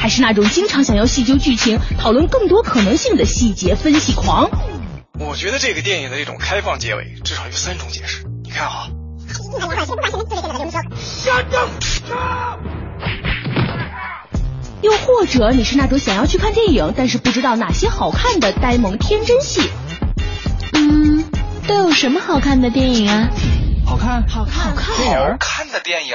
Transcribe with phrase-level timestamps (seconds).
[0.00, 4.48] 还是那种经常想要细究剧情、讨论更多可能性的细节分析狂，
[5.18, 8.24] 我觉得这个电影的这种开放结尾至少有三种解释。
[8.42, 8.88] 你看啊，
[14.80, 19.60] 又或者你是那种想要去看电影，但是不知道哪些好看的呆萌天真系。
[20.72, 21.30] 嗯，
[21.68, 23.28] 都有什么好看的电影啊？
[23.84, 26.14] 好看，好看，好看，好看的电影。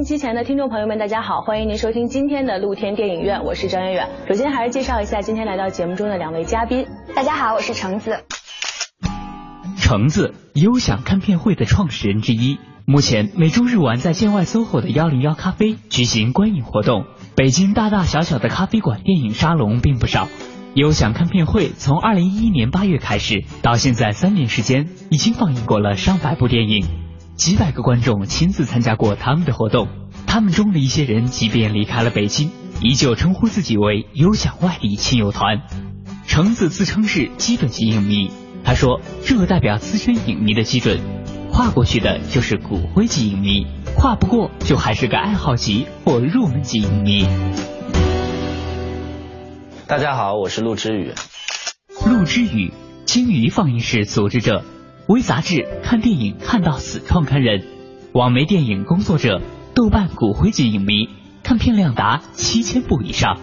[0.00, 4.08] 音机前的听众朋友们，大家好，欢迎您收听今天的露天电影院，我是张远远。
[4.26, 6.86] 首先还是介绍一下今天来到节目中的两位嘉宾。
[7.14, 8.24] 大家好，我是橙子。
[9.76, 12.56] 橙子，优享看片会的创始人之一。
[12.86, 17.04] 目前每周日晚在建外 SOHO 的幺零幺咖啡举行观影活动。
[17.36, 20.28] 北京大大小小的咖啡馆电影沙龙并不少。
[20.72, 26.86] 优享看片会从二零一一年八月开始，到现在三年时间，已经放映过了上百部电影，
[27.40, 29.88] 几百个观众亲自参加过他们的活动。
[30.26, 32.50] 他们中的一些人即便离开了北京，
[32.82, 35.62] 依旧称呼自己为优享外地亲友团。
[36.26, 38.30] 橙子自称是基准级影迷，
[38.62, 41.00] 他说这代表资深影迷的基准，
[41.50, 47.26] 跨过去的就是骨灰级影迷，跨不过就还是个爱好级或入门级影迷。
[49.86, 51.14] 大家好，我是陆之宇。
[52.04, 52.74] 陆之宇，
[53.06, 54.62] 鲸鱼放映室组织者，
[55.10, 57.64] 微杂志《看电影看到死》创刊人，
[58.12, 59.42] 网媒电影工作者，
[59.74, 61.08] 豆瓣骨灰级影迷，
[61.42, 63.36] 看片量达七千部以上。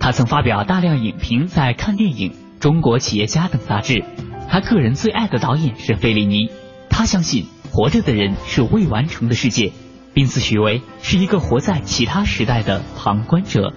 [0.00, 2.30] 他曾发表大量影评在《看电影》
[2.60, 4.02] 《中国企业家》等杂志。
[4.48, 6.48] 他个人最爱的导演是费里尼。
[6.88, 9.70] 他相信活着的人是未完成的世界，
[10.14, 13.74] 并自诩为是一个活在其他时代的旁观者。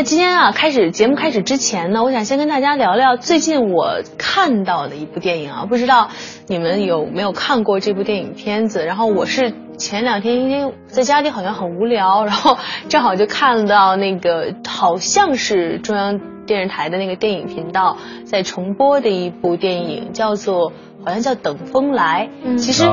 [0.00, 6.08] 在今天啊，开始节目开始之前呢，我想先跟大家聊聊最近我看到的一部电影啊，不知道
[6.46, 8.82] 你们有没有看过这部电影片子？
[8.86, 12.56] 然后我是前两天因为在家里好像很无聊， 然后
[12.88, 20.72] 正好就看到那个好像是中央电视台的那个电影频道在重播的一部电影，叫做
[21.04, 22.30] 好像叫《等风来》。
[22.42, 22.86] 嗯，其实。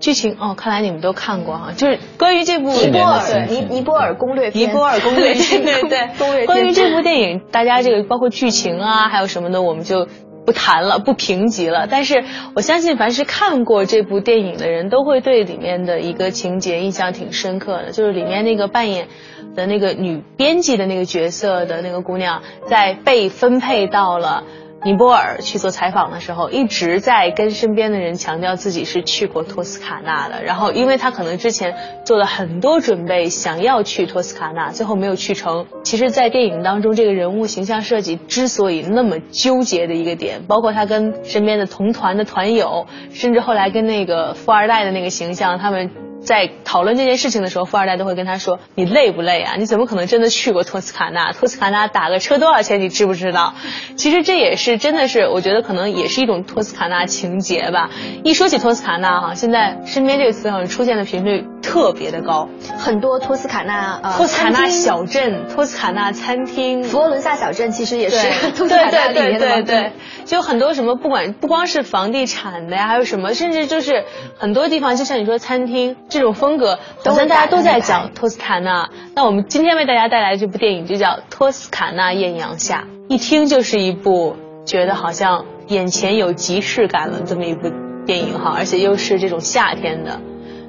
[0.00, 6.08] 剧情哦，看来你们都看过哈，就是关于这部尼泊尔尼尼泊尔攻略尼泊尔攻略 对对对。
[6.18, 10.06] 攻略关于这部电影，大家这个包括剧情啊，还有什么的，我们就
[10.44, 11.86] 不谈了，不评级了。
[11.90, 19.08] 但是我相信，凡是看过这部电影的人都会对里面的一个情节印象挺深刻的，就是里面那个扮演
[19.56, 24.44] 的那个女编辑的那个角色的那个姑娘，在被分配到了。
[24.84, 30.44] 尼泊尔去做采访的时候，一直在跟身边的人强调自己是去过托斯卡纳的。
[30.44, 31.74] 然后，因为他可能之前
[32.04, 35.66] 做了很多准备，想要去托斯卡纳，最后没有去成。
[35.82, 45.90] 其实，在电影当中，这个人物形象设计之所以那么纠结的一个点，包括他跟身边的同团的团友，甚至后来跟那个富二代的那个形象，他们。
[46.24, 49.54] 在讨论这件事情的时候，富二代都会跟他说：“你累不累啊？
[49.58, 51.32] 你怎么可能真的去过托斯卡纳？
[51.32, 52.80] 托斯卡纳打个车多少钱？
[52.80, 53.54] 你知不知道？”
[53.96, 57.90] 其实这也是真的是，我觉得可能也是一种托斯卡纳情节吧。
[58.24, 62.48] 一说起托斯卡纳哈，现在身边这个词好像出现的频率特别的高，
[62.78, 68.16] 很多托斯卡纳呃托斯卡纳小镇、托斯卡纳餐厅、佛罗伦萨小镇其实也是
[68.56, 69.38] 托斯卡纳里面的。
[69.38, 69.92] 对对对，
[70.24, 74.04] 就很多什么，不管不光是房地产的呀，还有什么，甚至就是
[74.36, 75.96] 很多地方，就像你说餐厅。
[76.08, 87.70] 这种风格好像大家都在讲托斯卡纳，那我们今天为大家带来这部电影就叫《托斯卡纳艳阳下》，一听就是一部觉得好像眼前有即视感了这么一部
[88.06, 90.20] 电影哈，而且又是这种夏天的。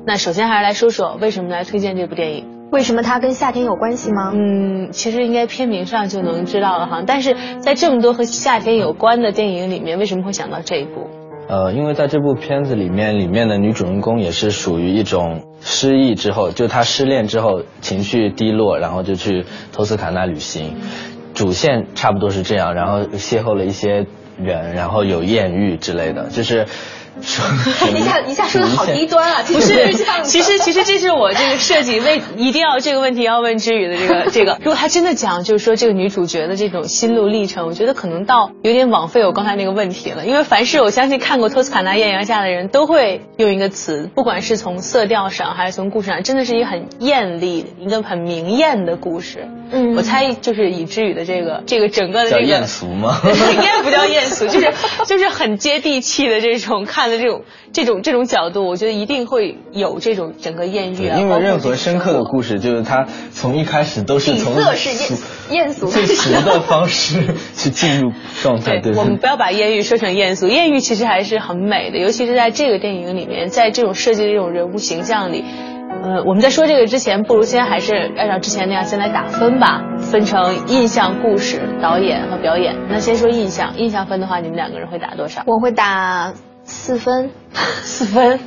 [0.06, 2.55] 那首先还是来说说为什么来推荐这部电影。
[2.76, 4.34] 为什么它跟夏天有关系吗？
[4.36, 7.02] 嗯，其实应该片名上就能知道了哈。
[7.08, 11.08] 但是在这么多和夏天有关的电影里面，为什么会想到这一部？
[11.48, 20.76] 呃，因为在这部片子里面，里面的女主人公也是属于一种失忆之后，就她失恋之后情绪低落，然后就去托斯卡纳旅行，
[21.34, 24.06] 主线差不多是这样，然后邂逅了一些
[24.38, 26.66] 人，然后有艳遇之类的，就是。
[27.96, 29.44] 一下 一下说的好低端啊！
[29.48, 34.58] 不是，其实其实这是我这个设计为一定要这个问题要问知雨的这个这个。
[34.60, 40.26] 如果他真的讲就是说这个女主角的这种心路历程，我觉得可能到有点枉费我刚才那个问题了。
[40.26, 49.48] 因为凡是我相信看过《托斯卡纳艳阳下》的人都会用一个词，不管是从色调上还是从故事上，真的是一个很艳丽、一个很明艳的故事。
[49.72, 53.22] 嗯，我猜就是以知雨的这个这个整个的这个艳俗吗？
[53.26, 54.74] 应该不叫艳俗，就是
[55.08, 57.05] 就是很接地气的这种看。
[57.08, 57.42] 的这种
[57.74, 61.20] 这种这种角度，我觉得一定会有这种整个艳遇啊。
[61.20, 64.90] 因为任何深刻的故事，就是他从一开始都是从色是
[65.54, 67.20] 艳艳俗最俗的 方式
[67.56, 68.12] 去进入
[68.42, 68.80] 状态。
[68.80, 75.44] 对，我们不要把艳遇说成艳俗，艳遇其实还是很美的，尤其是在这个电影里面，在这种设计的这种人物形象里。
[76.04, 82.76] 呃，我们在说这个之前，不如先还是按照之前那样先来打分吧，分成印象、故事、导演和表演。
[82.90, 85.42] 那先说印象，印象分的话，你们两个人会打多少？
[85.48, 86.34] 我会打。
[86.66, 87.30] 四分，
[87.84, 88.40] 四分，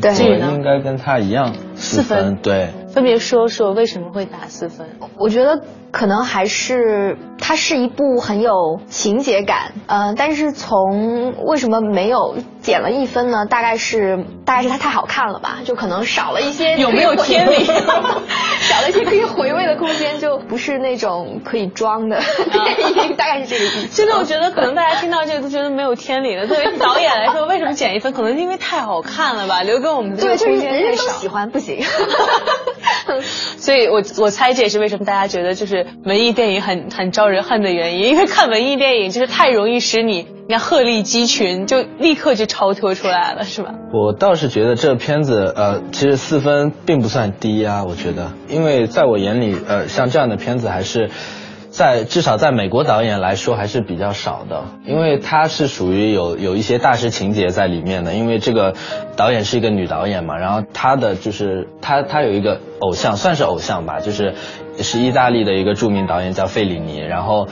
[0.00, 2.70] 对，应该跟他一样，四分，对。
[2.92, 4.86] 分别说说为什么会打四分？
[5.16, 13.44] 我觉得可能还是它是一部很有情节感，嗯，但是从为什么没有减了一分呢？
[13.46, 17.64] 大概是大概是它太好看了吧，就可能少了一些有没有天理，
[18.62, 23.88] 少了一些可以回味的空间，就不是那种可以装的 电影，大概是这个意思。
[23.88, 26.46] 现在我觉得可能大家听到这个都觉得没有天理了。
[26.46, 28.12] 作为导演来说，为什么减一分？
[28.14, 31.02] 可能是因为太好看了吧，留给我们的空间太少。
[31.12, 31.82] 喜欢不行。
[33.58, 43.74] 所以，我我猜这也是为什么大家觉得就是文艺电影很很招人恨的原因，因为看文艺电影就是太容易使你，你看鹤立鸡群，就立刻就超脱出来了，是吧？
[43.92, 51.10] 我倒是觉得这片子，呃，其实四分并不算低啊，我觉得，因为在我眼里，呃，像这样的片子还是。
[51.72, 58.74] 在至少在美国导演来说还是比较少的，因为他是属于有有一些大师情节在里面的，因为这个
[59.16, 64.34] 导演是一个女导演嘛，然后她的就是她她有一个偶像，算是偶像吧，就是
[64.80, 67.48] 是意大利的一个著名导演叫费里尼，然后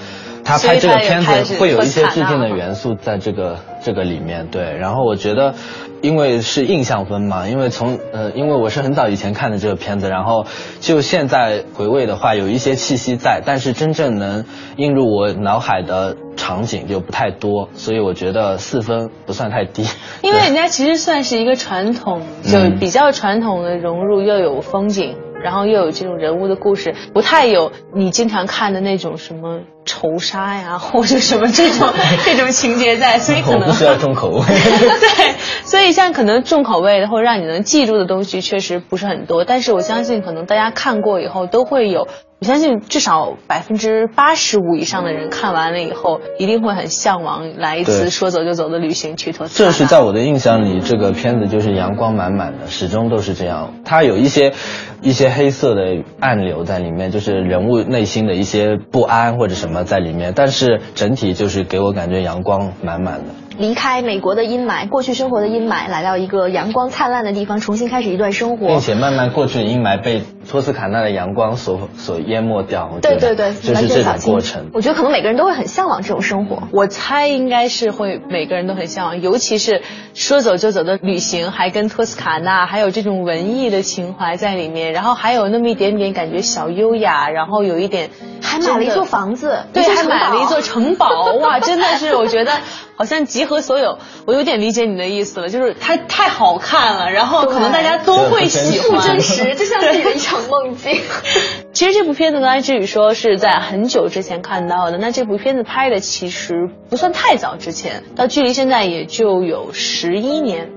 [0.51, 5.55] 他拍这个片子会有一些致敬的元素在这个这个里面，对，然后我觉得。
[6.03, 10.47] 因为是印象分嘛，因为从呃，因为我是很早以前看的这个片子，然后
[10.81, 19.85] 就现在回味的话，有一些气息在，但是真正能映入我脑海的场景就不太多，所以我觉得四分不算太低。
[20.23, 25.17] 因为人家其实算是一个传统，就比较传统的融入，又有风景。
[25.43, 31.89] 然后又有这种人物的故事，不太有你经常看的那种什么仇杀呀， 或者什么这种
[32.25, 34.41] 这种情节在，所以可能不需要重口味。
[34.47, 35.35] 对，
[35.65, 42.09] 所以像可能重口味的或者让你能记住的东西确实不是很多，但是我相信可能大家看过以后都会有。
[42.41, 49.63] 我相信至少百分之八十五以上的人看完了以后，一定会很向往来一次说走就走的旅行去托斯。
[49.63, 53.75] 这是在我的印象里，这个片子就是阳光满满的，始终都是这样。
[53.85, 54.55] 它有一些
[55.03, 63.35] 一些黑色的暗流在里面，就是人物内心的一些不安或者什么在里面，但是整体就是给我感觉阳光满满的。
[63.61, 72.91] 离开美国的阴霾，过去生活的阴霾，来到一个阳光灿烂的地方，重新开始一段生活，并且慢慢过去的阴霾被托斯卡纳的阳光所所淹没掉。
[73.03, 74.71] 对对对，就是这种过程。
[74.73, 76.63] 我觉得可能每个人都会很向往这种生活。
[76.73, 79.83] 我猜应该是会每个人都很向往，尤其是
[80.15, 88.09] 说走就走的旅行，还跟托斯卡纳，还有这种文艺的情怀在里面，然后还有那么一点点感觉小优雅，然后有一点
[88.41, 91.07] 还买了一座 房子，对，还买了一座城堡，
[91.43, 92.53] 哇，真的是我觉得。
[93.01, 101.01] 好像集合所有，我有点理解你的意思了，就是它太好看了，然后可能大家都会喜欢，真实，就像自己的一场梦境。
[101.73, 110.69] 其实这部片子刚才志宇说是在很久之前看到的，那这部片子拍的其实不算太早之前，到距离现在也就有十一年。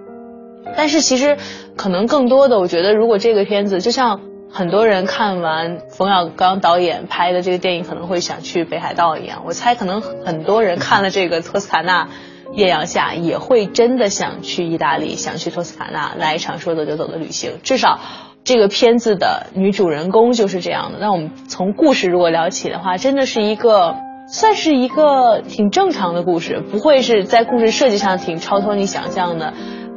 [0.77, 1.35] 但是其实
[1.75, 4.21] 可能更多的，我觉得如果这个片子就像。
[4.55, 9.41] 很多人看完冯小刚导演拍的这个电影，可能会想去北海道一样。
[9.47, 12.09] 我猜，可能很多人看了这个托斯卡纳
[12.53, 17.53] 艳阳下，也会真的想去意大利，想去托斯卡纳来一场说走就走的旅行。
[17.63, 17.99] 至少，
[18.43, 20.99] 这个片子的女主人公就是这样的。
[21.01, 23.95] 那我们从故事如果聊起的话，真的是一个
[24.27, 29.51] 算是一个挺正常的故事，不会是在故事设计上挺超脱你想象的。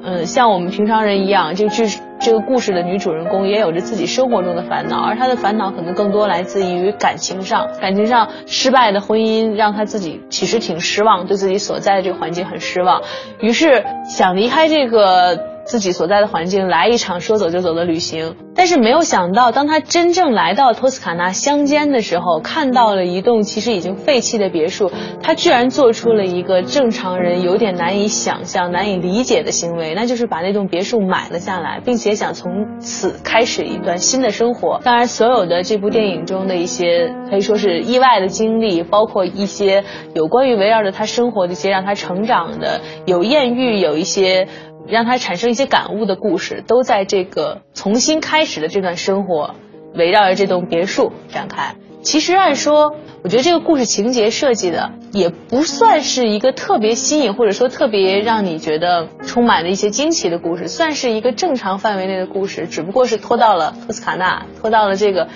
[0.09, 1.85] 嗯，像我们平常人一样，这剧
[2.21, 13.03] 这个故事的女主人公也有着自己生活中的烦恼，而她的烦恼可能更多来自于感情上，感情上失败的婚姻让她自己其实挺失望，对自己所在的这个环境很失望，
[13.41, 15.56] 于是想离开这个。
[15.67, 34.81] 自己所在的环境来一场说走就走的旅行，但是没有想到，当他真正来到托斯卡纳乡间的时候，看到了一栋其实已经废弃的别墅，他居然做出了一个正常人有点难以想象、难以理解的行为，那就是把那栋别墅买了下来，并且想从此开始一段新的生活。
[34.85, 39.83] 当然，所有的这部电影中的一些可以说是意外的经历，包括一些
[40.15, 44.47] 有关于围绕着他生活的一些让他成长的，有艳遇，有一些。
[44.89, 49.55] 让他产生一些感悟的故事，都在这个重新开始的这段生活，
[49.95, 51.75] 围绕着这栋别墅展开。
[52.03, 65.27] 其实按说，我觉得这个故事情节设计的也不算是一个特别新颖，或者说特别让你觉得充满了一些惊奇的故事，算是一个正常范围内的故事，只不过是拖到了托斯卡纳，拖到了这个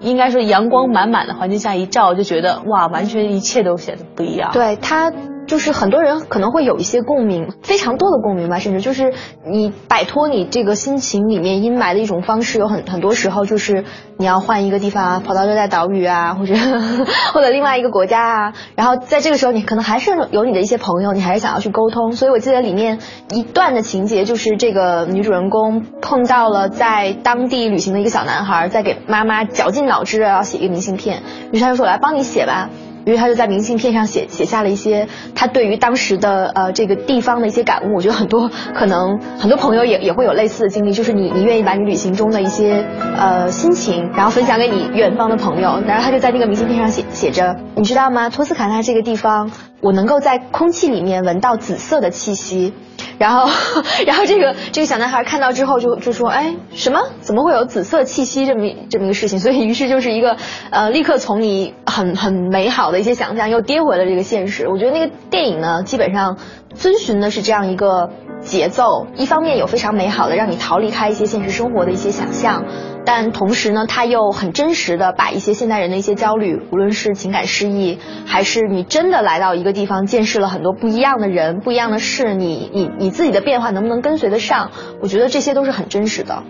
[0.00, 4.52] 应该说阳光满满的环境下一照，就觉得哇，完全一切都显得不一样。
[4.52, 5.12] 对他。
[5.46, 9.14] 就是很多人可能会有一些共鸣，非常多的共鸣吧，甚至就是
[9.46, 13.84] 你摆脱你这个心情里面阴霾的一种方式，有很很多时候就是
[14.18, 16.54] 你要换一个地方啊，跑到热带岛屿啊，或者
[17.32, 22.12] 或者另外一个国家啊，然后在这个时候你可能还是有你的一些朋友，你还是想要去沟通。
[22.12, 22.98] 所以我记得里面
[23.30, 31.22] 一段的情节就是这个女主人公碰到了在当地旅行的一个小男孩，在给妈妈绞尽脑汁的要写一个明信片，
[31.52, 32.68] 于是他就说我来帮你写吧。
[33.06, 42.84] 因为他就在明信片上写写下了一些他对于当时的呃这个地方的一些感悟，我觉得很多可能很多朋友也也会有类似的经历，就是你你愿意把你旅行中的一些
[43.16, 48.28] 呃心情，然后分享给你远方的朋友，然后他就在那个明信片上写写着，你知道吗？
[48.28, 49.52] 托斯卡纳这个地方，
[49.86, 52.74] 我能够在空气里面闻到紫色的气息。
[53.18, 53.50] 然后，
[54.06, 57.00] 然后这个这个小男孩看到之后就就说，哎，什么？
[57.20, 59.40] 怎么会有紫色气息这么这么一个事情？
[59.40, 60.36] 所以于是就是一个，
[60.70, 64.68] 呃，立刻从你很很美好的一些想象又跌回了这个现实。
[64.68, 66.36] 我觉得那个电影呢，基本上
[66.74, 68.10] 遵循的是这样一个。
[68.42, 72.64] 节奏一方面有非常美好的让你逃离开一些现实生活的一些想象，
[73.06, 84.72] 但同时呢，它又很真实的把一些现代人的一些焦虑，无论是情感失意，还是你真的来到一个地方见识了很多不一样的人、不一样的事，你你你自己的变化能不能跟随得上？
[85.00, 86.42] 我觉得这些都是很真实的。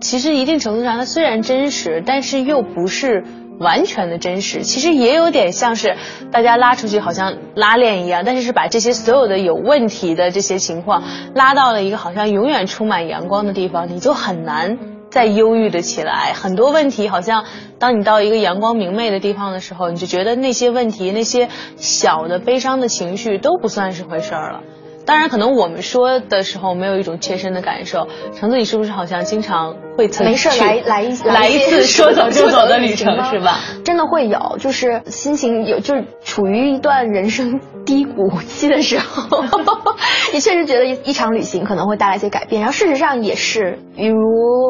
[0.00, 3.24] 其实一定程度上，它虽然真实，但是又不是。
[3.60, 5.94] 完全的真实，其实也有点像是
[6.32, 11.02] 大家拉出去好像拉链一样，但是是把这些所有的有问题的这些情况
[11.34, 14.78] 拉到了一个好像永远充满阳光的地方，你就很难
[15.10, 16.32] 再忧郁的起来。
[16.34, 17.44] 很多问题好像
[17.78, 24.62] 当你到一个阳光明媚的地方的时候，你就觉得那些问题、那些小的悲伤的情绪都不算是回事儿了。
[25.06, 28.06] 当然，可能我们说的时候没有一种切身的感受。
[28.34, 29.74] 橙子，你是不是好像经常
[30.08, 33.58] 会没事来来一来一次说走就走的旅程是吧？
[33.84, 39.42] 真的会有，就是心情有，就是处于一段人生低谷期的时候，
[40.34, 42.60] 你确实觉得一一场旅行可能会带来一些改变。
[42.60, 44.18] 然后事实上也是，比如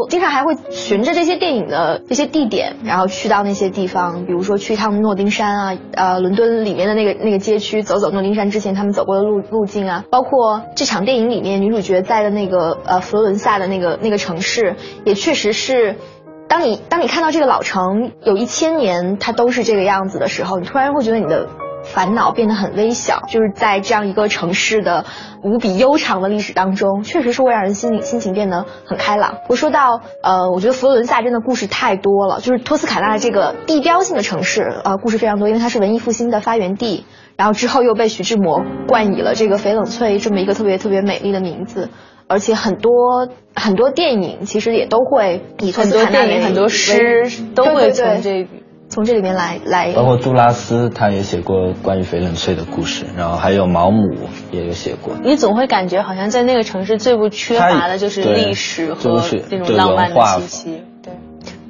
[0.09, 10.21] 经常还会循着这些电影的这些地点，然后去到那些地方，比如说去一趟诺丁山啊，呃，伦敦里面的那个那个街区，走走诺丁山之前他们走过的路路径啊，包。
[10.21, 15.97] 包括这场电影里面女主角在的那个呃佛罗伦萨的那个那个城市，也确实是，
[16.49, 21.47] 当你当你看到这个老城有一千年它都是这个样子的时候，你突然会觉得你的
[21.85, 23.21] 烦恼变得很微小。
[23.29, 25.05] 就是在这样一个城市的
[25.45, 29.35] 无比悠长的历史当中，确实是会让人心里心情变得很开朗。
[29.50, 37.05] 我说到呃，我觉得佛罗伦萨真的故事太多了，就是托斯卡纳这个地标性的城市呃，故事非常多，因为它是文艺复兴的发源地。
[37.37, 41.89] 然后之后又被徐志摩冠以了这个翡冷翠这么一个特别特别美丽的名字，
[42.31, 48.47] 而且很多很多电影其实也都会以很多电影很多诗都会从这
[48.89, 49.93] 从这里面来来。
[49.93, 55.17] 包括杜拉斯他也写过关于翡冷翠的故事，然后还有毛姆也有写过。
[55.25, 59.21] 你总会感觉好像在那个城市最不缺乏的就是历史和
[59.51, 60.83] 那种浪漫的气息。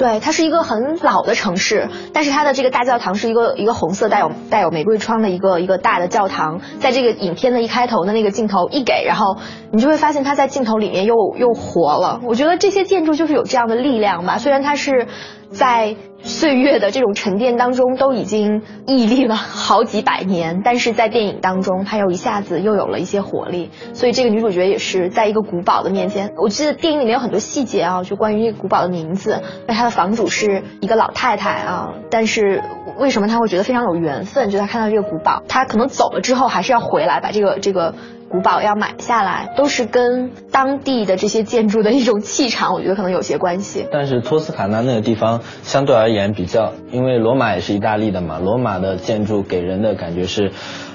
[0.00, 9.36] 对，它是一个很老的城市，但是它的这个大教堂是一个一个红色带有带有玫瑰窗的一个一个大的教堂，在这个影片的一开头的那个镜头一给，然后
[9.70, 12.20] 你就会发现它在镜头里面又又活了。
[12.24, 15.06] 我觉得这些建筑就是有这样的力量吧，虽然它是。
[15.50, 23.70] 在岁月的这种沉淀当中，都已经屹立了好几百年，但是在电影当中，它又一下子又有了一些活力。
[23.92, 26.32] 所以这个女主角也是在一个古堡的面前。
[26.36, 29.42] 我记得电影里面有很多细节啊，就关于古堡的名字。
[29.66, 32.62] 那她的房主是一个老太太啊，但是
[32.98, 34.50] 为什么她会觉得非常有缘分？
[34.50, 37.94] 就她看到这个古堡，她可能走了之后还是要回来把这个这个。
[38.30, 43.86] 古堡要买下来，都是跟当地的这些建筑的一种气场，我觉得可能有些关系。
[43.90, 50.52] 但是托斯卡纳那个地方相对而言比较，因为罗马也是意大利的嘛，罗马的建筑给人的感觉是。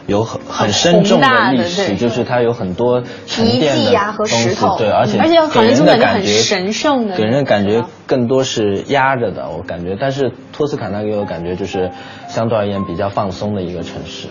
[0.08, 9.98] 有很很深重的历史，就是它有很多沉淀的东西，对，而且而且给人的感觉神圣的，给人的感觉更多是压着的，我感觉。
[10.00, 11.90] 但是托斯卡纳给我感觉就是
[12.28, 14.28] 相对而言比较放松的一个城市。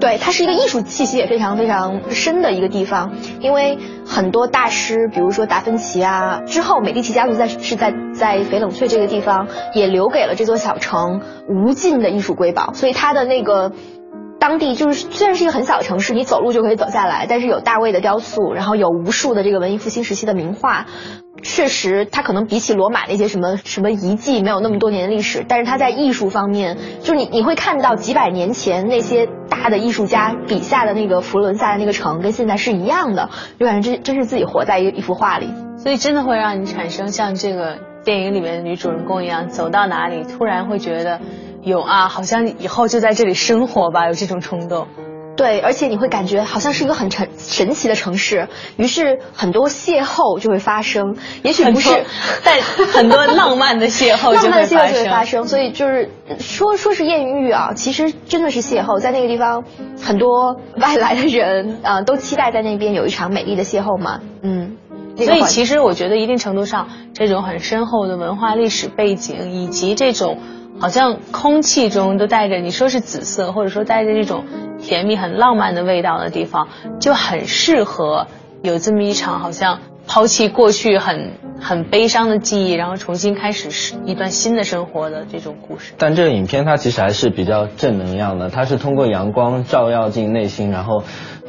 [0.00, 13.72] 对，它是一个艺术气息也非常非常深的一个地方，因为很多大师，比如说达芬奇啊，之后美第奇家族在是在在翡冷翠这个地方也留给了这座小城无尽的艺术瑰宝，所以它的那个。
[14.40, 20.86] 当地就是虽然是一个很小的城市，你走路就可以走下来，但是有大卫的雕塑，然后有无数的这个文艺复兴时期的名画，
[21.42, 41.20] 确实它可能比起罗马那些什么什么遗迹没有那么多年的历史，但是它在艺术方面，就是你你会看到几百年前那些大的艺术家笔下的那个佛罗伦萨的那个城跟现在是一样的，就感觉真真是自己活在一一幅画里，所以真的会让你产生像这个电影里面的女主人公一样，走到哪里突然会觉得。
[41.60, 44.86] 有啊，好像以后就在这里生活吧，有这种冲动。
[45.38, 51.16] 对，而且你会感觉好像是一个很神神奇的城市，于是很多邂逅就会发生。
[51.44, 52.04] 也许不是，
[52.42, 54.64] 但很多浪漫的邂逅就会
[55.08, 55.46] 发生。
[55.46, 58.98] 所以就是说说是艳遇啊，其实真的是邂逅。
[58.98, 59.62] 在那个地方，
[60.02, 64.20] 很多外来的人啊，都期待在那边有一场美丽的邂逅嘛。
[64.42, 64.76] 嗯，
[65.16, 70.36] 所以其实我觉得一定程度上，这种很深厚的文化历史背景以及这种。
[70.80, 74.44] 好像空气中都带着你说是紫色，或者说带着那种
[74.80, 76.68] 甜蜜、很浪漫的味道的地方，
[77.00, 78.26] 就很适合
[78.62, 85.92] 有这么一场好像抛弃过去很很悲伤的记忆，然后重新开始一段新的生活的这种故事。
[85.98, 91.02] 但这个影片它其实还是比较正能量的，它是通过阳光照耀进内心，然后。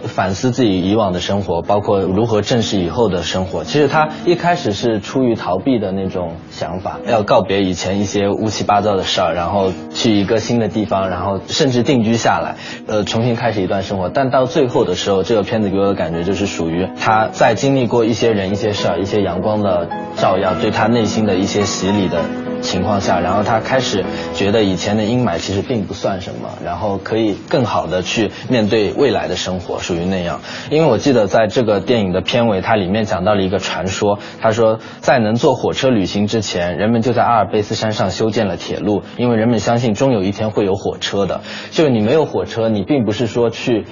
[0.07, 3.63] 反思自己以往的生活，包括如何正视以后的生活。
[3.63, 12.55] 其实他一开始是出于逃避的那种想法，要告别以前一些乌七八糟的事儿，然后去一个新的地方，然后甚至定居下来，
[12.87, 14.09] 呃，重新开始一段生活。
[14.09, 22.21] 但到最后的时候，这个片子给我的感觉就是属于他在经历过一些人、一些事儿、一些阳光的照耀，对他内心的一些洗礼的。
[22.61, 24.03] 情况下，然后他开始
[24.35, 30.41] 觉得以前的阴霾其实并不算什么，然后可以更好的去面对未来的生活，属于那样。
[30.69, 41.41] 因为我记得在这个电影的片尾，它里面讲到了一个传说，他说在能坐火车旅行之前，人们就在阿尔卑斯山上修建了铁路，因为人们相信终有一天会有火车的。
[41.71, 43.87] 就是你没有火车，你并不是说去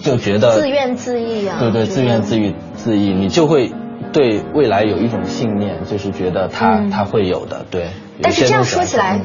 [0.00, 3.70] 就觉得自怨自艾啊，对对，自怨自艾自艾，你就会。
[4.10, 7.88] 对未来有一种信念，就是觉得他他会有的，对。
[8.22, 9.20] 但是这样说起来。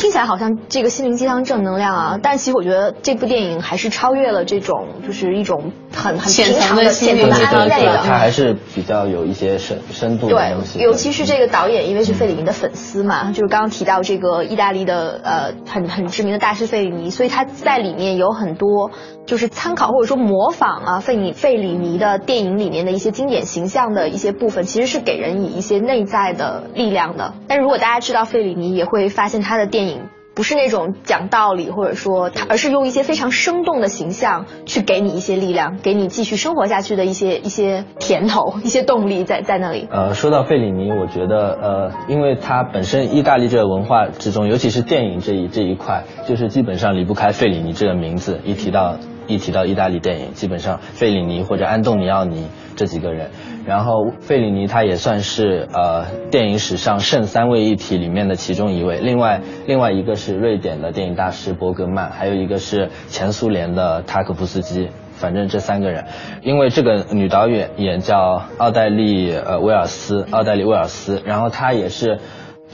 [0.00, 7.98] 听起来好像这个心灵鸡汤正能量啊，但其实我觉得这部电影还是超越了这种，就是一种很很平常的心灵安慰的。
[8.04, 10.78] 他还是比较有一些深深度的东西。
[10.78, 18.90] 对，尤其是这个导演，因为是费里尼的粉丝嘛，就是刚刚提到这个意大利的呃很很知名的大师费里尼，所以他在里面有很多
[19.26, 27.34] 就是参考或者说模仿啊费里费里尼的电影里面的一些经典形象的一些部分，其实是给人以一些内在的力量的。
[27.48, 30.02] 但如果大家知道费里尼，也会发现他的电影。
[30.40, 39.86] 不是那种讲道理，或者说他，而是用一些非常生动的形象去给你一些力量，给你继续生活下去的一些一些甜头、一些动力在在那里。
[39.90, 48.40] 呃，说到费里尼，我觉得呃，因为他本身意大利这个文化之中，尤其是电影这一这一块，就是基本上离不开费里尼这个名字。
[48.42, 53.30] 一提到一提到意大利电影，基本上费里尼或者安东尼奥尼这几个人。
[53.66, 66.06] 然后费里尼他也算是呃电影史上圣三位一体里面的其中一位，另外另外一个是瑞典的电影大师伯格曼，还有一个是前苏联的塔可夫斯基，反正这三个人，
[66.42, 72.18] 因为这个女导演演叫奥黛丽呃威尔斯，奥黛丽威尔斯，然后她也是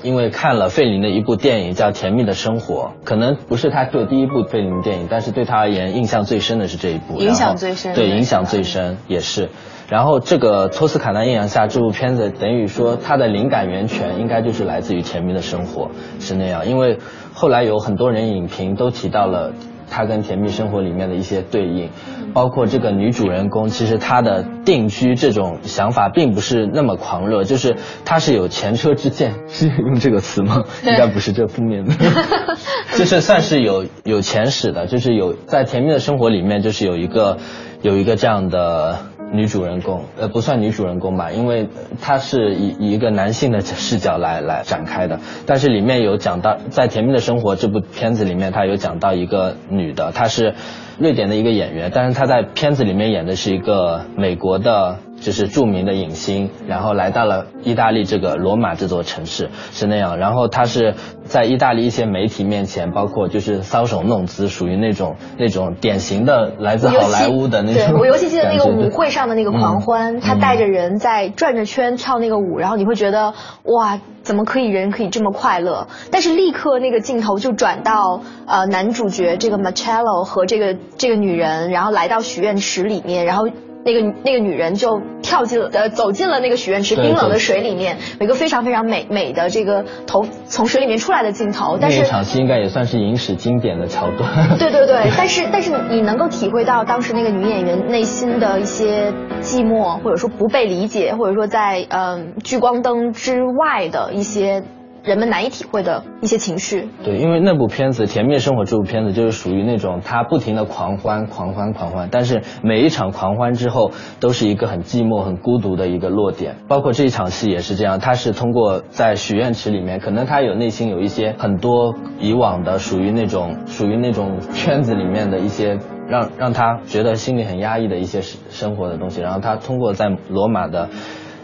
[0.02, 9.50] 因为看了费里尼的一部电影叫《甜蜜的生活》，可能不是她做第一部费里尼电影，但是对她而言印象最深的是这一部，影响最深，对影响最深也是。
[9.88, 15.84] 然后这个托斯卡纳艳阳下这部片子，等于说它的灵感源泉应该就是来自于《甜蜜的生活》，
[16.18, 16.68] 是那样。
[16.68, 16.98] 因为
[17.32, 19.52] 后来有很多人影评都提到了
[19.88, 21.90] 它跟《甜蜜生活》里面的一些对应，
[22.34, 30.64] 包括这个女主人公，其实她的定居这种想法并不是那么狂热，就是她是有前车之鉴，是用这个词吗？
[30.84, 31.94] 应该不是这负面的，
[32.98, 37.38] 就是算是有有前史的，就是有在《甜蜜的生活》里面就是有一个
[37.82, 38.98] 有一个这样的。
[39.32, 41.68] 女主人公，呃，不算女主人公吧，因为
[42.00, 45.20] 她是以一个男性的视角来来展开的。
[45.46, 50.54] 但是里面有讲到，在《甜蜜的生活》这部片子里面，她有讲到一个女的，她是
[50.98, 54.98] 瑞典的一个演员，但是她在片子里面演的是一个美国的。
[55.20, 60.18] 就是著名的影星，然后来到了意大利这个罗马这座城市，是那样。
[60.18, 67.92] 然后他是在意大利一些媒体面前，包括就是搔首弄姿，属于那种那种典型的来自好莱坞的那种。
[67.92, 75.88] 对我尤其记得那个舞会上的那个狂欢，他带着人在转着圈跳那个舞，然后你会觉得哇，怎么可以人可以这么快乐？
[76.12, 83.48] 但是立刻那个镜头就转到呃男主角这个 Marcello 和这个这个女人，然后来到许愿池里面，然后。
[83.86, 91.78] 那个那个女人就跳进了呃走进了那个许愿池冰冷的水里面，有一个非常非常美美的这个头从水里面出来的镜头。
[91.80, 94.58] 但是那场戏应该也算是影史经典的桥段。
[94.58, 104.64] 对对对，但是但是你能够体会到当时那个女演员内心的一些寂寞，或者说不被理解，或者说在嗯聚光灯之外的一些。
[105.06, 106.88] 人们难以体会的一些情绪。
[107.04, 116.56] 对，因为那部片子《甜蜜生活》这部片子就是属于那种他不停的狂欢、狂欢、狂欢，但是每一场狂欢之后都是一个很寂寞、很孤独的一个落点。
[116.66, 130.88] 包括这一场戏也是这样，他是通过在许愿池里面，可能他有内心有一些很多以往的属于那种属于那种圈子里面的一些让让他觉得心里很压抑的一些生活的东西，然后他通过在罗马的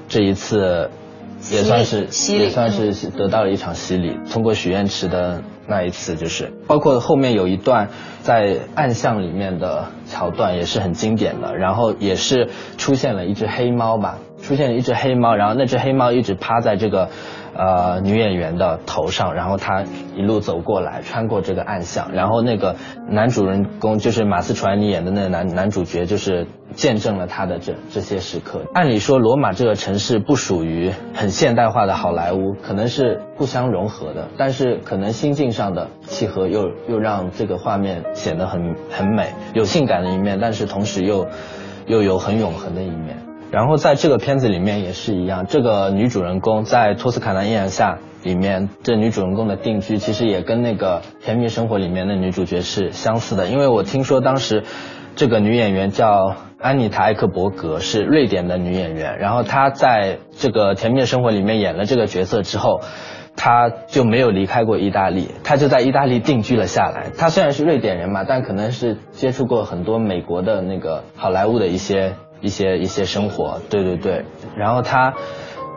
[0.08, 0.90] 这一次。
[1.50, 4.18] 也算是也算是得到了一场洗礼。
[4.30, 7.88] 通过许愿池的那一次，就是包括后面有一段
[8.22, 11.56] 在暗巷里面的桥段也是很经典的。
[11.56, 17.08] 然后也是出现了一只黑猫吧，出现了一只黑猫，然后那只黑猫一直趴在这个。
[17.54, 19.84] 呃，女演员的头上，然后她
[20.16, 22.76] 一路走过来，穿过这个暗巷，然后那个
[23.08, 28.62] 男主人公就是马思纯你演的那个男男主角，就是见证了他的这这些时刻。
[28.72, 41.26] 按理说，罗马这个城市不属于很现代化的好莱坞，可能是不相融合的，但是可能心境上的契合又又让这个画面显得很很美，有性感的一面，但是同时又
[41.86, 43.21] 又有很永恒的一面。
[43.52, 53.48] 然后在这个片子里面也是一样，这个女主人公在托斯卡纳艳阳下里面，这女主人公的定居其实也跟那个《甜蜜生活》里面的女主角是相似的。
[53.48, 54.64] 因为我听说当时
[55.16, 59.18] 这个女演员叫安妮塔·艾克伯格，是瑞典的女演员。
[59.18, 62.80] 然后她在这个《甜蜜生活》里面演了这个角色之后，
[63.36, 67.10] 她就没有离开过意大利，她就在意大利定居了下来。
[67.18, 72.14] 她虽然是瑞典人嘛，但可能是接触过很多美国的那个好莱坞的一些。
[72.42, 74.24] 一些一些生活，对对对，
[74.56, 75.14] 然后他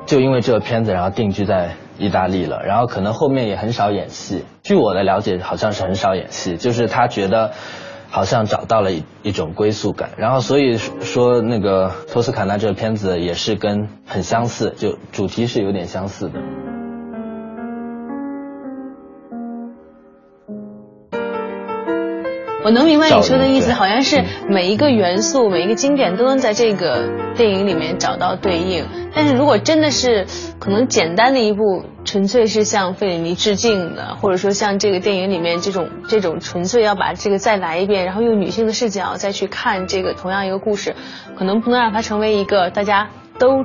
[0.06, 4.44] 就因为这个片子，然后定居在意大利了，然后可能后面也很少演戏。
[4.64, 7.52] 据我的了解，好像是很少演戏，就是他觉得
[8.10, 16.40] 好像找到了一一种归宿感，然后所以说那个托斯卡纳这个片子也是跟很相似，就主题是有点相似的。
[22.66, 28.84] 我能明白你说的意思，好像是每一个元素、每一个经典都能在这个电影里面找到对应。
[29.14, 30.26] 但是如果真的是
[30.58, 40.96] 可能简单的一部，纯粹是向费里尼致敬的，或者说像这个电影里面这种这种纯粹要把这个再来一遍，然后用女性的视角再去看这个同样一个故事，
[41.38, 43.64] 可能不能让它成为一个大家都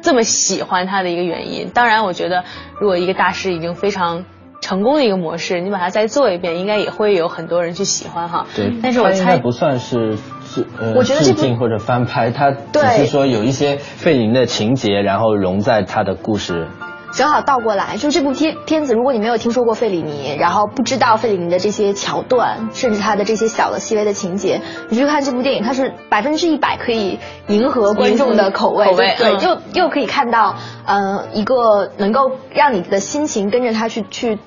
[0.00, 1.70] 这么喜欢它的一个原因。
[1.70, 2.44] 当然，我觉得
[2.78, 4.24] 如果一个大师已经非常。
[4.60, 8.46] 成功的一个模式，你把它再做一遍，应该也会有很多人去喜欢哈。
[8.54, 16.66] 对，但是我猜不算是是呃我觉得致敬或者翻拍，它只是说有一些费林的情节，然后融在他的故事。
[17.16, 34.38] 正好倒过来，就这部片片子，如果你没有听说过费里尼，然后不知道费里尼的这些桥段，甚至他的这些小的细微的情节，你去看这部电影，它是百分之一百可以迎合观众的口味，对，又又可以看到，嗯，一个能够让你的心情跟着他去去。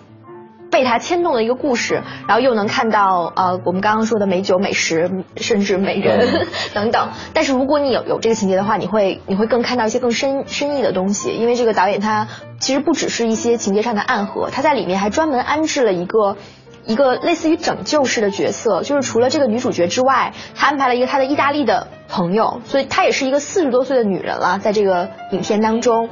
[0.72, 7.10] 被他牵动的一个故事，然后又能看到呃我们刚刚说的美酒美食，甚至美人 等等。
[7.34, 12.28] 但是如果你有有这个情节的话，你会你会更看到一些更深深意的东西，因为这个导演他
[12.60, 16.38] 其实不只是一些情节上的暗合，他在里面还专门安置了一个
[16.86, 26.10] 一个类似于拯救式的角色，就是除了这个女主角之外，他安排了一个他的意大利的朋友，所以她也是一个四十多岁的女人了，在这个影片当中。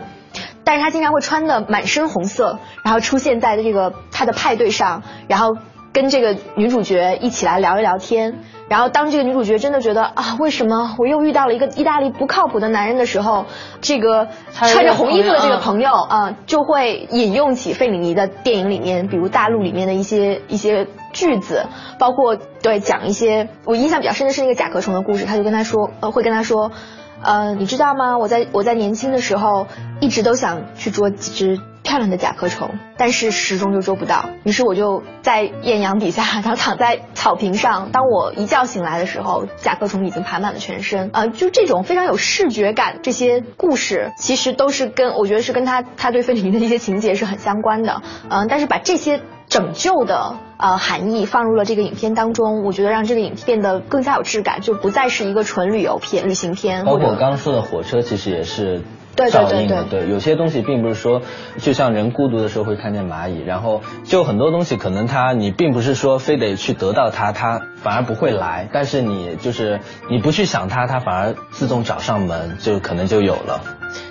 [0.67, 5.55] 但是他经常会穿的满身红色，然后出现在这个他的派对上，然后
[5.93, 8.39] 跟这个女主角一起来聊一聊天。
[8.67, 13.45] 然后当这个女主角真的觉得啊，为什么我又遇到了一个意大利不靠谱的男人的时候，
[13.79, 21.65] 这个穿着红衣服的这个朋友啊，就会引用起费里尼的电影里面，比如《大陆》里面的一些一些句子，
[21.97, 26.73] 包括对讲一些我印象比较深的是那个甲壳虫的故事，他就跟他说，呃，会跟他说。
[27.21, 28.17] 呃，你知道吗？
[28.17, 29.67] 我在我在年轻的时候，
[29.99, 34.29] 一直都想去捉几只漂亮的甲壳虫，但是始终就捉不到。
[34.43, 37.91] 于是我就在艳阳底下，然后躺在草坪上。
[37.91, 41.09] 当我一觉醒来的时候，甲壳虫已经爬满了全身。
[41.13, 48.01] 呃，就这种非常有视觉感，这些故事其实都是跟我觉得是跟他他对费里尼的一些情节是很相关的。
[48.29, 49.21] 嗯，但是把这些。
[49.49, 56.83] 拯救的呃含义放入了这个影片当中，我觉得让这个影片变得更加有质感，就不再是一个纯旅游片、旅行片。
[56.83, 58.81] 包括我刚刚说的火车，其实也是
[59.15, 61.21] 对对对对对，有些东西并不是说，
[61.59, 69.79] 就像人孤独的时候会看见蚂蚁，然后就很多东西可能它你并不是说非得去得到它，它反而不会来，但是你就是
[70.09, 73.61] 你不去想它，它反而自动找上门，就可能就有了。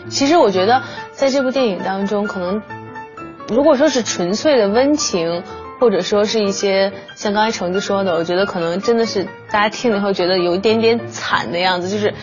[0.08, 2.62] 其实我觉得在这部电影当中，可能。
[3.48, 5.42] 如果说是纯粹的温情，
[5.78, 12.14] 或者说是一些像刚才橙子说的，我觉得可能真的是大家听了以后觉得有一点点惨的样子，就是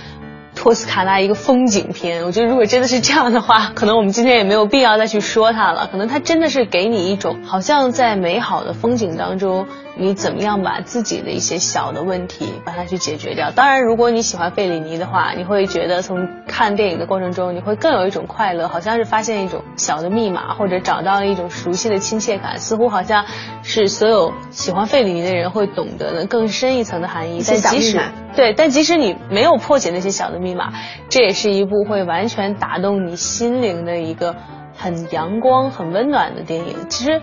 [0.55, 2.25] 托斯卡纳一个风景片。
[2.25, 5.88] 我觉得如果真的是这样的话，可能我们今天也没有必要再去说它了。
[5.91, 9.65] 可能它真的是给你一种好像在美好的风景当中。
[9.95, 13.51] 你怎么样把自己的一些小的问题把它去解决掉？
[13.51, 23.25] 当然，如果你喜欢费里尼的话，你会觉得从看电影的过程中，你会更有一种快乐，好像是发现一种小的密码，或者找到了一种熟悉的亲切感，似乎好像
[23.62, 27.43] 是所有喜欢费里尼的人会懂得的更深一层的含义。
[27.47, 28.01] 但即使
[28.36, 30.73] 对，但即使你没有破解那些小的密码，
[31.10, 34.36] 这也是一部会完全打动你心灵的一个
[34.75, 36.89] 很阳光、很温暖的电影。
[36.89, 37.21] 其实，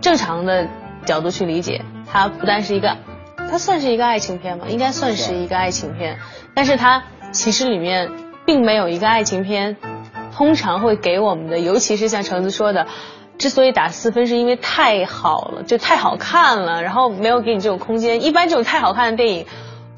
[0.00, 0.66] 正常的
[1.04, 1.82] 角度去理解。
[2.10, 2.96] 它不但是一个，
[3.36, 4.66] 它算是一个爱情片吗？
[4.68, 6.18] 应该算是一个爱情片，
[6.54, 8.10] 但是它其实里面
[8.46, 9.76] 并没有一个爱情片
[10.34, 12.86] 通常会给我们的，尤其是像橙子说的，
[13.36, 18.24] 之所以打四分是因为太好了，就太好看了，然后没有给你这种空间。
[18.24, 19.46] 一般这种太好看的电影，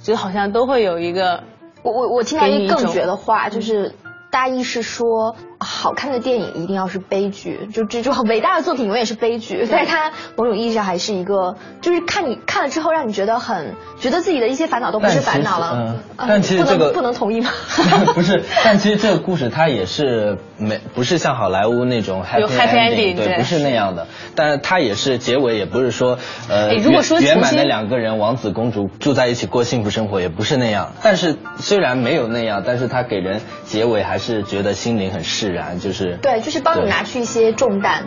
[0.03, 1.44] 觉得好像都会有一个，
[1.83, 3.94] 我我我听到一个更绝的话，就是
[4.31, 5.37] 大意是说。
[5.62, 9.68] 好看的电影一定要是悲剧，就这种伟大的作品永远是悲剧。
[9.70, 15.73] 但是它某种意义上还是一个，就是看你看了之后让你觉得很觉得自己的一些烦恼都不是烦恼了。
[15.77, 17.51] 嗯，但其实这个不能同意吗？
[18.14, 24.07] 不是， 但其实这个故事它也是没不是像好莱坞那种 happy ending，对，不是那样的。
[24.35, 26.18] 但是它也是结尾也不是说
[26.49, 30.92] 呃圆满的两个人王子公主住在一起过幸福生活，也不是那样。
[31.03, 35.57] 但是虽然没有那样，但是它给人结尾还是觉得心灵很释。
[35.57, 38.05] 然就是对，就是帮你拿去一些重担。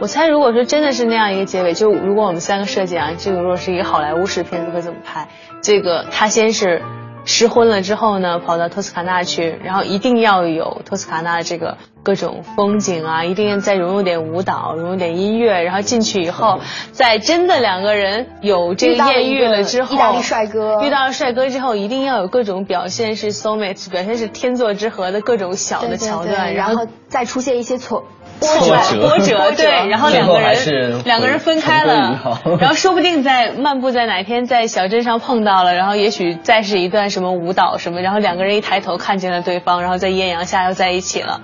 [0.00, 5.28] 我猜，如果说真的是那样一个结尾，就如果我们三个设计啊，这个如果是一个好莱坞式片子会怎么拍？
[5.60, 6.82] 这个他先是。
[7.26, 16.60] 失婚了之后呢，跑到托斯卡纳去，然后一定要有托斯卡纳的这个各种风景啊，一定要再融入点舞蹈，融入点音乐，然后进去以后，
[16.92, 28.04] 在真的两个人有这个艳遇了之后，意大利帅哥遇到了帅哥之后，一定要有各种表现是 soulmate，表现是天作之合的各种小的桥段，然后再出现一些错。
[28.38, 41.40] 波折，波折，对，然后两个人两个人分开了，然后说不定在漫步在哪天在小镇上碰到了，然后也许再是一段什么舞蹈什么，然后两个人一抬头看见了对方，然后在艳阳下又在一起了，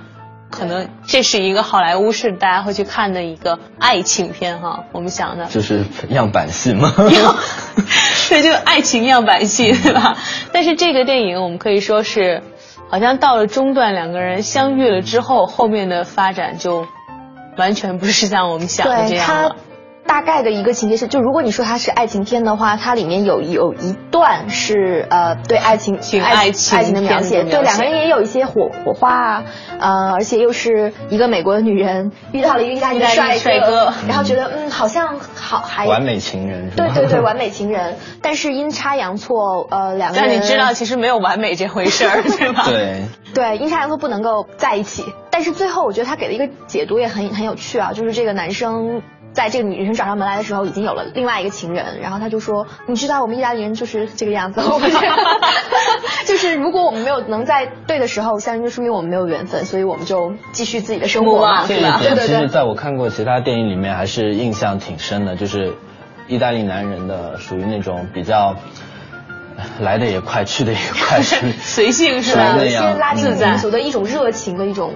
[0.50, 6.92] 可能这是一个好莱坞式大家会去看的一个爱情片哈，我们想的就是样板戏嘛？
[8.28, 10.16] 对，就爱情样板戏对吧？
[10.52, 12.42] 但是这个电影我们可以说是。
[12.92, 16.86] 好像到了中段，两个人相遇了之后，后面的发展就
[17.56, 19.56] 完全不是像我们想的这样了。
[20.06, 29.44] 大概的一个情节是，就如果你说它是爱情片的话，它里面有有一段是呃对爱情爱情爱情的描写，对两个人也有一些火火花啊，
[29.78, 42.64] 呃，而且又是一个美国的女人遇到了一个意大利帅帅哥，然后觉得嗯好像好还完美情人，对对对完美情人，但是阴差阳错呃两个人，但你知道其实没有完美这回事儿对吧？
[42.70, 43.02] 对。
[43.34, 49.00] 对阴差阳错不能够在一起，但是最后我觉得他给了一个解读也很很有趣啊，就是这个男生。
[49.32, 54.60] 在这个女生找上门来的时候，已经有了另外一个情人，然后他就说：“你知道我们意大利人就是这个样子，
[56.26, 62.26] 就是如果我们没有能在对的时候相遇，就说明我们没有缘分，所以我们就继续自己的生活嘛，对吧？”对对对。
[62.26, 65.74] 其实在我看过其他电影里面，还是印象挺深的，就是
[66.28, 68.54] 意大利男人的属于那种比较
[69.80, 71.22] 来的也快，去的也快，
[71.62, 72.54] 随性是吧？
[72.56, 74.92] 那样拉近民族的一种热情的一种。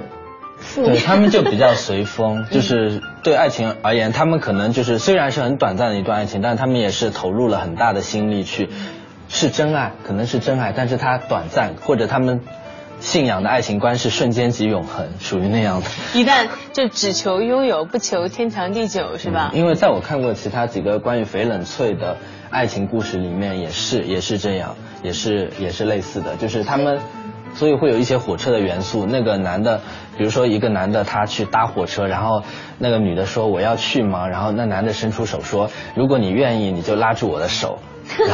[0.74, 8.68] 对他们就比较随 风，就是对爱情而言，他们可能就是虽然是很短暂的一段爱情，但是他们也是投入了很大的心力去
[9.28, 12.40] 是真爱，可能是真爱，但是它短暂，或者他们
[13.00, 15.86] 信仰的爱情观是瞬间即永恒，属于那样的。
[16.14, 19.50] 一旦就只求拥有，不求天长地久，是吧？
[19.54, 22.16] 因为在我看过其他几个关于翡冷翠的
[22.50, 26.98] 爱情故事里面，也是也是这样，也是也是类似的，就是他们。
[27.56, 29.06] 所以会有一些火车的元素。
[29.06, 29.80] 那个男的，
[30.16, 32.42] 比如说一个男的他去搭火车，然后
[32.78, 34.28] 那个女的说我要去吗？
[34.28, 37.78] 然后那男的伸出手说，如果你愿意，你就拉住我的手。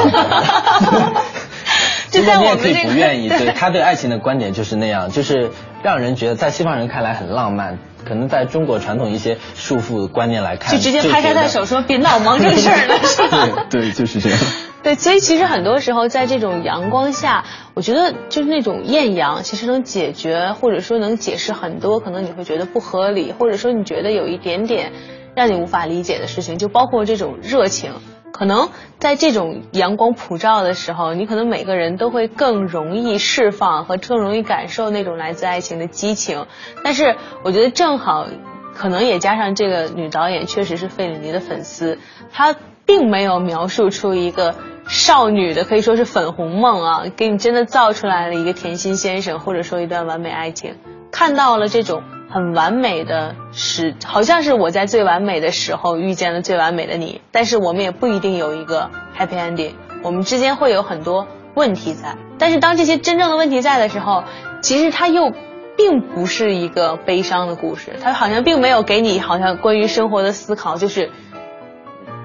[2.11, 5.51] 就在我们这个不愿意，对他对爱情的观点就是那样，就是
[5.83, 13.67] 让人觉得在西方人看来很浪漫，可能在中国传统一些束缚观念来看，就直接拍拍他手说别闹，忙正事儿了？
[13.71, 14.39] 对对，就是这样。
[14.83, 24.93] 对，所以其实很多时候在这种阳光下，我觉得就是那种艳阳，其实能解决或者说能解释很多可能你会觉得不合理，或者说你觉得有一点点
[25.37, 27.93] 让你无法理解的事情，就包括这种热情。
[28.33, 36.47] 可能在这种阳光普照的时候，你可能每个人都会更容易释放和更容易感受那种来自爱情的激情。
[36.83, 37.15] 但是
[37.45, 38.27] 我觉得正好，
[38.75, 41.99] 可能也加上这个女导演确实是费里尼的粉丝，
[42.33, 44.57] 她并没有描述出一个。
[44.89, 50.77] 少女的可以说是粉红梦啊，给你真的造出来了一个甜心先生，或者说一段完美爱情，
[51.11, 64.25] 看到了这种很完美的时，好像是我在最完美的时候遇见了最完美的你，但是我们也不一定有一个 happy ending，我们之间会有很多问题在，但是当这些真正的问题在的时候，
[64.63, 65.33] 其实它又
[65.77, 71.11] 并不是一个悲伤的故事，它好像并没有给你好像关于生活的思考就是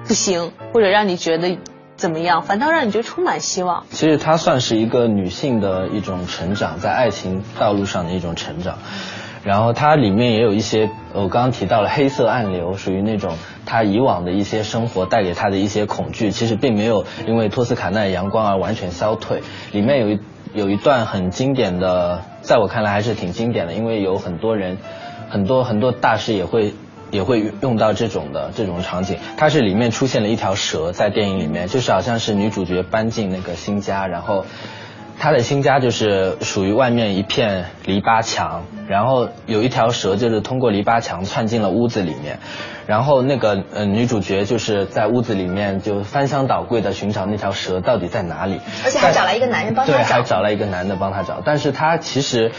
[0.06, 1.56] 不行，或者让你觉得。
[1.98, 2.42] 怎么样？
[2.42, 3.84] 反倒让你觉得充满希望。
[3.90, 8.78] 其实它算是一个女性的一种成长，在爱情道路上的一种成长。
[9.42, 19.42] 然后它里面也有一些，我刚刚提到了黑色暗流，属于那种她以往的一些生活带给她的一些恐惧，其实并没有因为托斯卡纳阳光而完全消退。
[19.72, 20.20] 里面有一
[20.54, 24.78] 有一段很经典的，在我看来还是挺经典的，因为有很多人，
[25.30, 26.74] 很多很多大师也会。
[27.10, 34.44] 也会用到这种的这种场景，它是里面出现了一条蛇在电影里面，就是好像是女主角搬进那个新家，然后
[35.18, 42.38] 她的新家就是属于外面一片篱笆墙，然后有一条蛇就是通过篱笆墙窜进了屋子里面，
[42.86, 52.52] 然后那个呃女主角就是在屋子里面就翻箱倒柜的寻找那条蛇到底在哪里，而且还找来一个男人帮她找，对，还找来一个男的帮她找，但是她其实。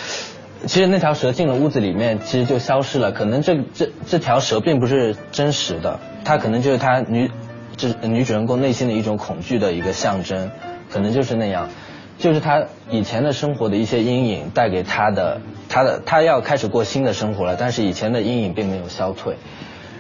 [0.66, 3.12] 其实那条蛇进了屋子里面，其实就消失了。
[3.12, 7.32] 可能这这这条蛇并不是真实的，它可能就是她女
[7.78, 10.52] 这女主人公内心的一种恐惧的一个象征，
[10.92, 11.70] 可能就是那样，
[12.18, 19.38] 就是她以前的生活的一些阴影带给她的，她的她要开始过新的生活了，但是以前的阴影并没有消退。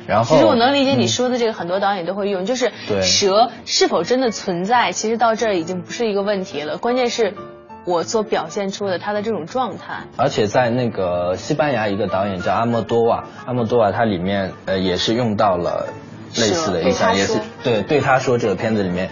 [0.08, 7.34] 然后，其实我能理解你说的这个，很多导演都会用，就是蛇是否真的存在，其实到这儿已经不是一个问题了，关键是。
[7.89, 15.88] 我所表现出的他的这种状态，而且在那个西班牙一个导演叫阿莫多瓦，阿莫多瓦他里面呃也是用到了
[16.36, 19.10] 类似的意象，也是对对他说这个片子里面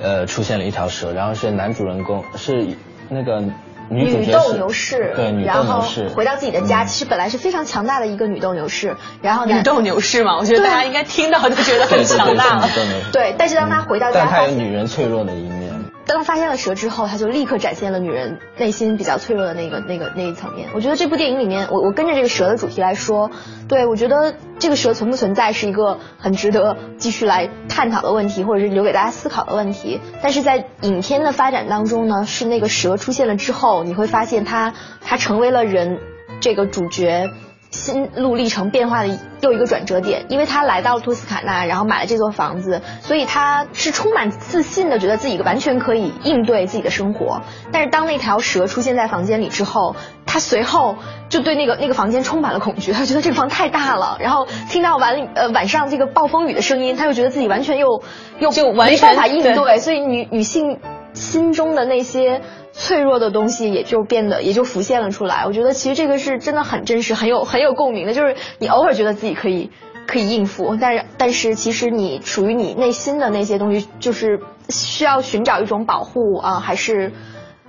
[0.00, 2.76] 呃出现了一条蛇，然后是男主人公是
[3.08, 3.42] 那个
[3.88, 12.68] 女斗牛士，对女斗牛士回到自己的家，其实本来是非常强大的一个女斗牛士，然后女斗牛士嘛，我觉得大家应该听到就觉得很强大了，
[13.12, 15.65] 对，但是当他回到家，但他有女人脆弱的一面。
[16.06, 20.68] 当他发现了蛇之后，他就立刻展现了女人内心比较脆弱的那个、那个那一层面。
[20.72, 23.30] 我觉得这部电影里面，我我跟着这个蛇的主题来说，
[23.68, 30.00] 对我觉得这个蛇存不存在是一个很值得继续来探讨的问题，或者是留给大家思考的问题。
[30.22, 35.98] 但是在影片的发展当中呢，是那个蛇出现了之后，你会发现它它成为了人
[36.40, 37.28] 这个主角。
[37.76, 47.42] 心路历程变化的又一个转折点，因为他来到了托斯卡纳，然后买了这座房子，所以他是充满自信的，觉得自己完全可以应对自己的生活。
[47.70, 50.96] 但是当那条蛇出现在房间里之后，他随后
[51.28, 58.02] 就对那个那个房间充满了恐惧， 他觉得这个房太大了，然后听到晚呃晚上这个暴风雨的声音，他又觉得自己完全又
[58.40, 60.80] 又就没办法应对，所以女女性
[61.12, 62.40] 心中的那些。
[62.78, 65.46] 脆弱的东西也就变得也就浮现了出来。
[65.46, 68.12] 我觉得其实这个是真的很真实，很有很有共鸣的。
[68.12, 69.70] 就是你偶尔觉得自己可以
[70.06, 77.12] 可以应付，但是但是其实你属于你内心的那些东西，就是需要寻找一种保护啊，还是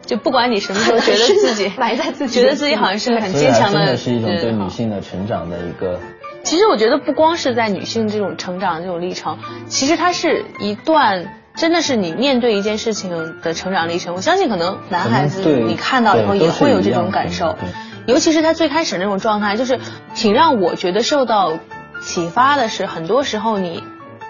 [0.06, 6.00] 就不管你什么时候觉得自己埋在自己，觉得自己好像是个很坚强的，真的是一种对女性的成长的一个。
[6.44, 11.34] 其实我觉得不光是在女性这种成长这种历程，其实它是一段。
[11.58, 17.58] 真的是你面对一件事情的成长历程，我相信可能男孩子你看到以后也会有这种感受，
[18.06, 19.80] 尤其是他最开始那种状态，就是
[20.14, 21.58] 挺让我觉得受到
[22.00, 23.84] 启发的是，很多时候你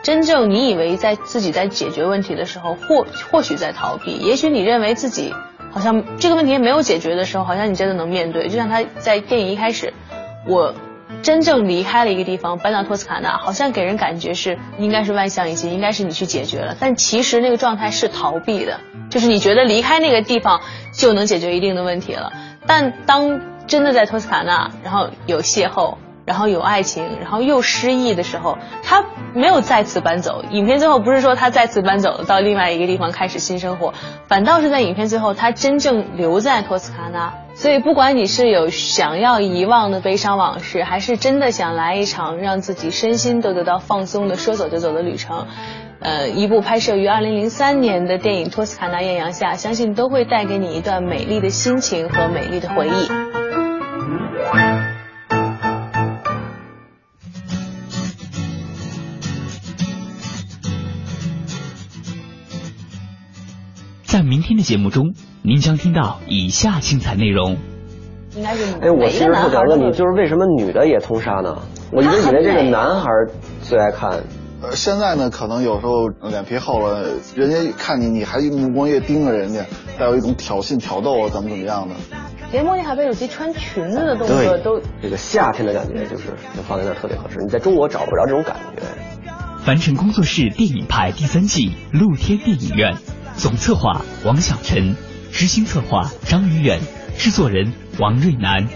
[0.03, 5.33] 真正你以为在自己在解决问题的时候，或或许在逃避，也许你认为自己
[5.71, 8.47] 好像这个问题没有解决的时候，好像你真的能面对。
[8.47, 9.93] 就像他在电影一开始，
[10.47, 10.73] 我
[11.21, 20.61] 真正离开了一个地方，搬到托斯卡纳，好像给人感觉是应该是万象一新，应该是你去解决了，但其实那个状态是逃避的，就是你觉得离开那个地方
[20.93, 22.31] 就能解决一定的问题了，
[22.65, 25.95] 但当真的在托斯卡纳，然后有邂逅。
[26.27, 30.43] 然后有爱情，然后又失意的时候，他没有再次搬走。
[30.51, 33.93] 影片最后不是说他再次搬走了，到另外一个地方开始新生活，
[34.27, 37.33] 反倒是在影片最后，他真正留在托斯卡纳。
[37.55, 45.47] 所以，不管你是有想要遗忘的悲伤往事，还是真的想来一场让自己身心都得到放松的说走就走的旅程，
[46.01, 53.36] 呃，一部拍摄于二零零三年的电影《托斯卡纳艳阳下》，相信都会带给你一段美丽的心情和美丽的回忆。
[64.57, 67.57] 天的节目中，您将听到以下精彩内容。
[68.35, 71.59] 应该是哎，我其实特想问你，就是为什么女的也通杀呢？
[71.91, 73.09] 我一直以为这个男孩
[73.61, 74.23] 最爱看。
[74.63, 79.63] 呃，现在呢，可能有时候脸皮厚了，人家看你，你还目光越盯着人家，
[79.99, 81.93] 带有一种挑衅、挑逗啊，怎么怎么样的。
[82.51, 87.37] 连莫妮卡贝鲁奇穿裙子的动作都，这个夏天的感觉就是就放在那儿特别合适。
[87.43, 88.81] 你在中国找不着这种感觉。
[89.59, 92.95] 凡尘工作室电影派第三季露天电影院。
[93.37, 94.95] 总策划王小晨，
[95.31, 96.79] 执行策划张宇远，
[97.19, 98.67] 制作人王瑞南。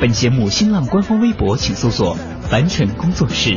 [0.00, 2.16] 本节目新浪官方微博请搜索
[2.50, 3.56] “凡尘工作室”。